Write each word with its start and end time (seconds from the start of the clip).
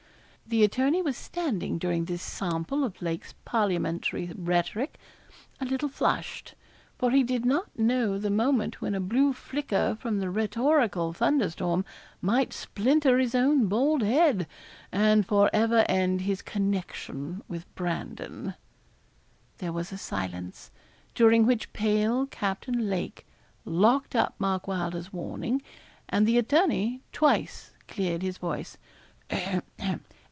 The 0.47 0.65
attorney 0.65 1.01
was 1.01 1.15
standing 1.15 1.77
during 1.77 2.03
this 2.03 2.21
sample 2.21 2.83
of 2.83 3.01
Lake's 3.01 3.35
parliamentary 3.45 4.31
rhetoric 4.35 4.99
a 5.61 5.65
little 5.65 5.87
flushed, 5.87 6.55
for 6.97 7.09
he 7.11 7.23
did 7.23 7.45
not 7.45 7.79
know 7.79 8.17
the 8.19 8.29
moment 8.29 8.81
when 8.81 8.93
a 8.93 8.99
blue 8.99 9.31
flicker 9.31 9.95
from 10.01 10.19
the 10.19 10.29
rhetorical 10.29 11.13
thunder 11.13 11.49
storm 11.49 11.85
might 12.21 12.51
splinter 12.51 13.17
his 13.17 13.33
own 13.33 13.67
bald 13.67 14.01
head, 14.03 14.45
and 14.91 15.25
for 15.25 15.49
ever 15.53 15.85
end 15.87 16.19
his 16.21 16.41
connection 16.41 17.41
with 17.47 17.73
Brandon. 17.73 18.53
There 19.59 19.71
was 19.71 19.93
a 19.93 19.97
silence, 19.97 20.69
during 21.15 21.45
which 21.45 21.71
pale 21.71 22.25
Captain 22.25 22.89
Lake 22.89 23.25
locked 23.63 24.17
up 24.17 24.35
Mark 24.37 24.67
Wylder's 24.67 25.13
warning, 25.13 25.61
and 26.09 26.27
the 26.27 26.37
attorney 26.37 26.99
twice 27.13 27.71
cleared 27.87 28.21
his 28.21 28.37
voice. 28.37 28.77